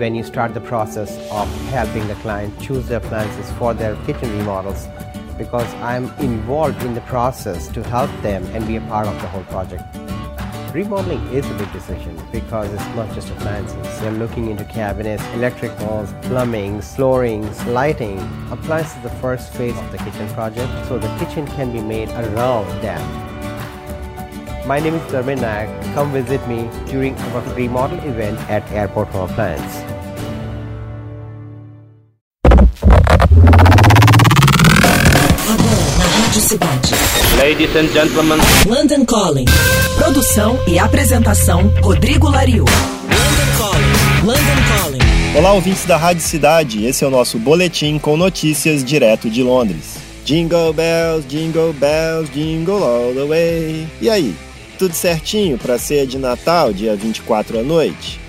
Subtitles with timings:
[0.00, 4.30] when you start the process of helping the client choose their appliances for their kitchen
[4.38, 4.88] remodels
[5.36, 9.28] because I'm involved in the process to help them and be a part of the
[9.28, 9.84] whole project.
[10.72, 14.00] Remodeling is a big decision because it's not just appliances.
[14.00, 18.18] You're looking into cabinets, electric walls, plumbing, flooring, lighting.
[18.50, 22.08] Appliances is the first phase of the kitchen project, so the kitchen can be made
[22.10, 23.30] around that.
[24.66, 25.94] My name is Dharmin Nayak.
[25.94, 29.89] Come visit me during our remodel event at Airport Home Appliance.
[36.40, 36.90] Cidade.
[37.38, 38.38] Ladies and gentlemen.
[38.66, 39.44] London Calling.
[39.96, 42.64] Produção e apresentação Rodrigo Lariu.
[42.64, 44.26] London Calling.
[44.26, 45.38] London Calling.
[45.38, 46.84] Olá, ouvintes da Rádio Cidade.
[46.84, 49.98] Esse é o nosso boletim com notícias direto de Londres.
[50.24, 53.86] Jingle bells, jingle bells, jingle all the way.
[54.00, 54.34] E aí,
[54.76, 58.20] tudo certinho para ceia de Natal, dia 24 à noite?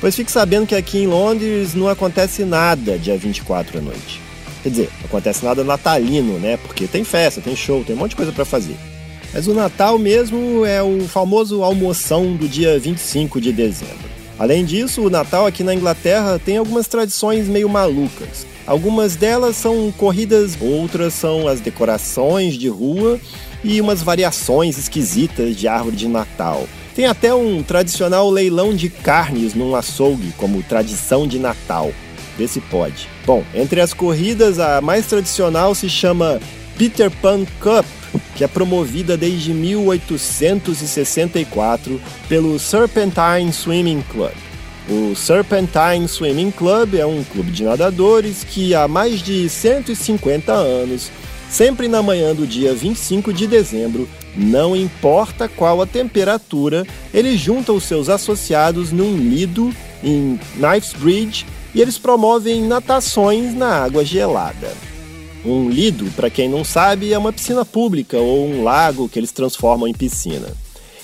[0.00, 4.27] Pois fique sabendo que aqui em Londres não acontece nada dia 24 à noite.
[4.62, 6.56] Quer dizer, não acontece nada natalino, né?
[6.56, 8.76] Porque tem festa, tem show, tem um monte de coisa para fazer.
[9.32, 14.08] Mas o Natal mesmo é o famoso almoção do dia 25 de dezembro.
[14.38, 18.46] Além disso, o Natal aqui na Inglaterra tem algumas tradições meio malucas.
[18.66, 23.18] Algumas delas são corridas, outras são as decorações de rua
[23.64, 26.68] e umas variações esquisitas de árvore de Natal.
[26.94, 31.92] Tem até um tradicional leilão de carnes num açougue, como tradição de Natal.
[32.38, 33.08] Vê se pode.
[33.26, 36.38] Bom, entre as corridas, a mais tradicional se chama
[36.78, 37.84] Peter Pan Cup,
[38.36, 44.30] que é promovida desde 1864 pelo Serpentine Swimming Club.
[44.88, 51.10] O Serpentine Swimming Club é um clube de nadadores que há mais de 150 anos,
[51.50, 57.72] sempre na manhã do dia 25 de dezembro, não importa qual a temperatura, ele junta
[57.72, 61.44] os seus associados num lido em Knifesbridge
[61.78, 64.68] e eles promovem natações na água gelada.
[65.44, 69.30] Um lido, para quem não sabe, é uma piscina pública ou um lago que eles
[69.30, 70.48] transformam em piscina.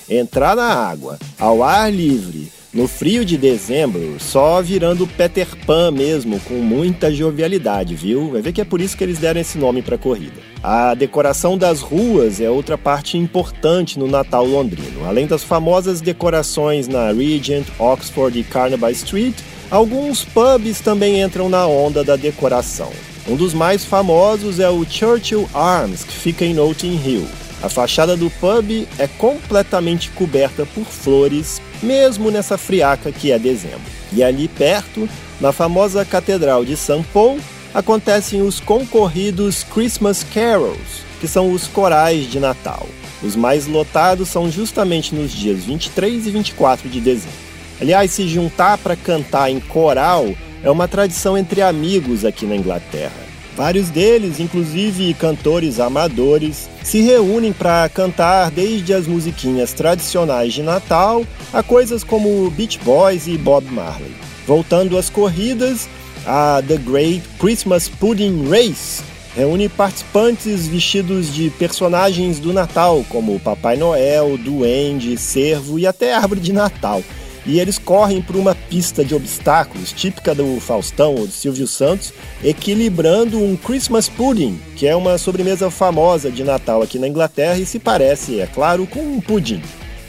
[0.09, 6.41] Entrar na água, ao ar livre, no frio de dezembro, só virando Peter Pan mesmo,
[6.41, 8.31] com muita jovialidade, viu?
[8.31, 10.41] Vai ver que é por isso que eles deram esse nome para a corrida.
[10.61, 15.05] A decoração das ruas é outra parte importante no Natal londrino.
[15.07, 19.35] Além das famosas decorações na Regent, Oxford e Carnaby Street,
[19.69, 22.91] alguns pubs também entram na onda da decoração.
[23.27, 27.27] Um dos mais famosos é o Churchill Arms, que fica em Notting Hill.
[27.63, 33.81] A fachada do pub é completamente coberta por flores, mesmo nessa friaca que é dezembro.
[34.13, 35.09] E ali perto,
[35.41, 37.03] na famosa Catedral de St.
[37.11, 37.39] Paul,
[37.73, 42.87] acontecem os concorridos Christmas Carols, que são os corais de Natal.
[43.23, 47.54] Os mais lotados são justamente nos dias 23 e 24 de dezembro.
[47.79, 50.27] Aliás, se juntar para cantar em coral
[50.63, 53.25] é uma tradição entre amigos aqui na Inglaterra.
[53.55, 61.25] Vários deles, inclusive cantores amadores, se reúnem para cantar desde as musiquinhas tradicionais de Natal
[61.53, 64.13] a coisas como Beach Boys e Bob Marley.
[64.45, 65.87] Voltando às corridas,
[66.25, 69.01] a The Great Christmas Pudding Race
[69.35, 76.39] reúne participantes vestidos de personagens do Natal, como Papai Noel, Duende, Cervo e até Árvore
[76.39, 77.03] de Natal
[77.45, 82.13] e eles correm por uma pista de obstáculos típica do Faustão ou do Silvio Santos,
[82.43, 87.65] equilibrando um Christmas pudding, que é uma sobremesa famosa de Natal aqui na Inglaterra e
[87.65, 89.61] se parece, é claro, com um pudim.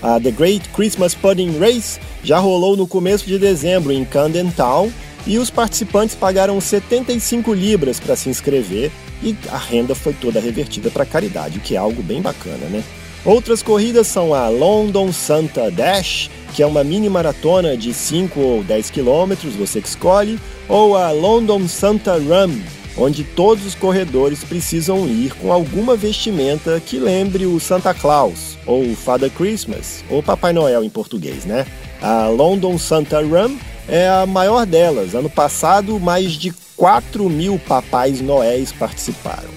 [0.02, 4.92] A The Great Christmas Pudding Race já rolou no começo de dezembro em Camden Town
[5.26, 10.90] e os participantes pagaram 75 libras para se inscrever e a renda foi toda revertida
[10.90, 12.84] para caridade, o que é algo bem bacana, né?
[13.24, 18.64] Outras corridas são a London Santa Dash, que é uma mini maratona de 5 ou
[18.64, 22.50] 10 quilômetros, você que escolhe, ou a London Santa Run,
[22.96, 28.96] onde todos os corredores precisam ir com alguma vestimenta que lembre o Santa Claus, ou
[28.96, 31.66] Father Christmas, ou Papai Noel em português, né?
[32.00, 35.14] A London Santa Run é a maior delas.
[35.14, 39.50] Ano passado, mais de 4 mil papais noéis participaram.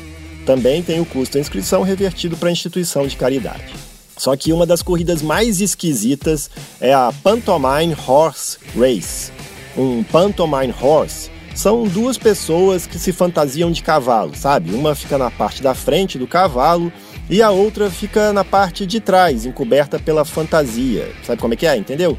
[0.46, 3.89] Também tem o custo da inscrição revertido para a instituição de caridade.
[4.20, 6.52] Só que uma das corridas mais esquisitas
[6.82, 9.32] é a Pantomime Horse Race.
[9.78, 14.76] Um Pantomime Horse são duas pessoas que se fantasiam de cavalo, sabe?
[14.76, 16.92] Uma fica na parte da frente do cavalo
[17.30, 21.10] e a outra fica na parte de trás, encoberta pela fantasia.
[21.24, 21.78] Sabe como é que é?
[21.78, 22.18] Entendeu?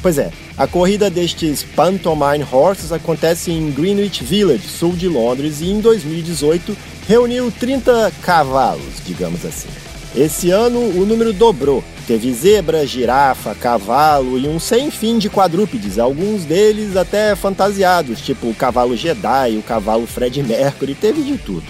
[0.00, 5.70] Pois é, a corrida destes Pantomime Horses acontece em Greenwich Village, sul de Londres, e
[5.70, 6.74] em 2018
[7.06, 9.68] reuniu 30 cavalos, digamos assim.
[10.16, 11.84] Esse ano o número dobrou.
[12.06, 18.48] Teve zebra, girafa, cavalo e um sem fim de quadrúpedes, alguns deles até fantasiados, tipo
[18.48, 21.64] o cavalo Jedi, o cavalo Fred Mercury, teve de tudo.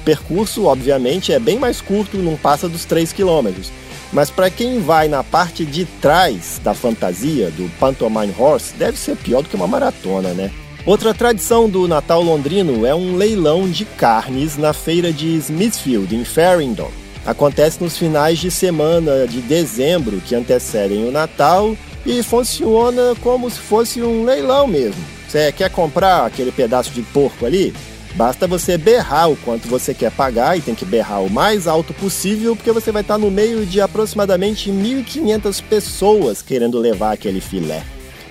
[0.00, 3.72] O percurso, obviamente, é bem mais curto, não passa dos 3 quilômetros,
[4.12, 9.16] mas para quem vai na parte de trás da fantasia, do Pantomime Horse, deve ser
[9.16, 10.52] pior do que uma maratona, né?
[10.86, 16.24] Outra tradição do Natal londrino é um leilão de carnes na feira de Smithfield, em
[16.24, 16.90] Farringdon.
[17.28, 21.76] Acontece nos finais de semana de dezembro que antecedem o Natal
[22.06, 25.04] e funciona como se fosse um leilão mesmo.
[25.28, 27.74] Você quer comprar aquele pedaço de porco ali?
[28.14, 31.92] Basta você berrar o quanto você quer pagar e tem que berrar o mais alto
[31.92, 37.82] possível, porque você vai estar no meio de aproximadamente 1.500 pessoas querendo levar aquele filé.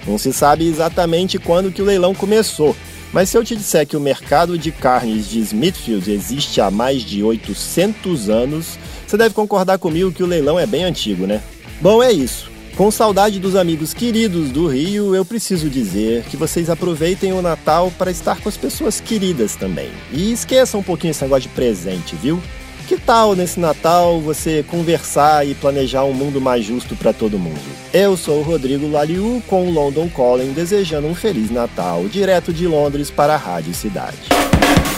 [0.07, 2.75] Não se sabe exatamente quando que o leilão começou,
[3.13, 7.03] mas se eu te disser que o mercado de carnes de Smithfield existe há mais
[7.03, 11.41] de 800 anos, você deve concordar comigo que o leilão é bem antigo, né?
[11.79, 12.51] Bom, é isso.
[12.75, 17.91] Com saudade dos amigos queridos do Rio, eu preciso dizer que vocês aproveitem o Natal
[17.97, 19.89] para estar com as pessoas queridas também.
[20.11, 22.39] E esqueçam um pouquinho esse negócio de presente, viu?
[22.87, 27.59] Que tal nesse Natal você conversar e planejar um mundo mais justo para todo mundo?
[27.91, 32.67] Eu sou o Rodrigo Laliu com o London Calling desejando um feliz Natal direto de
[32.67, 34.17] Londres para a Rádio Cidade.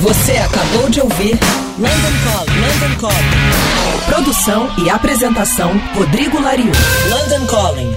[0.02, 1.38] Você acabou de ouvir
[1.78, 2.10] London.
[2.56, 4.10] London Calling.
[4.10, 6.72] Produção e apresentação Rodrigo Lariu.
[7.10, 7.92] London Calling.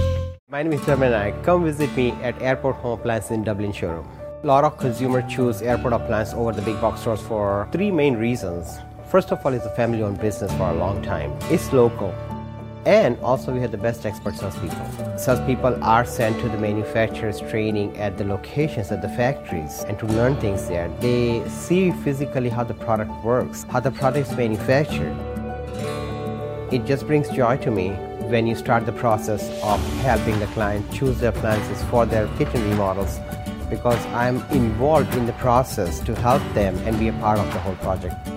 [0.51, 1.33] My name is Dharmenak.
[1.45, 4.05] Come visit me at Airport Home Appliance in Dublin showroom.
[4.43, 8.17] A lot of consumers choose airport appliance over the big box stores for three main
[8.17, 8.79] reasons.
[9.09, 11.31] First of all, it's a family-owned business for a long time.
[11.49, 12.13] It's local.
[12.85, 15.17] And also we have the best expert salespeople.
[15.17, 20.05] Salespeople are sent to the manufacturers training at the locations at the factories and to
[20.05, 20.89] learn things there.
[20.99, 25.15] They see physically how the product works, how the product is manufactured.
[26.73, 27.91] It just brings joy to me
[28.29, 32.69] when you start the process of helping the client choose their appliances for their kitchen
[32.69, 33.19] remodels
[33.69, 37.59] because I'm involved in the process to help them and be a part of the
[37.59, 38.32] whole project.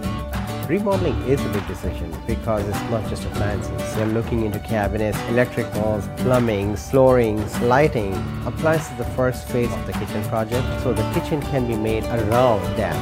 [0.69, 3.97] Remodeling is a big decision because it's not just appliances.
[3.97, 8.13] You're looking into cabinets, electricals, plumbing, floorings, lighting.
[8.45, 12.03] Appliances is the first phase of the kitchen project, so the kitchen can be made
[12.07, 12.97] around that.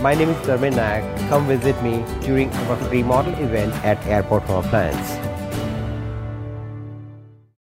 [0.00, 1.28] My name is Dharmin Nayak.
[1.28, 5.25] Come visit me during our remodel event at Airport Home Appliance.